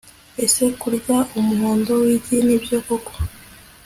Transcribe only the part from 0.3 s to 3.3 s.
Ese kurya umuhondo wigi nibyo koko